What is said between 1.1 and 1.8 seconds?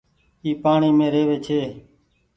رهوي ڇي۔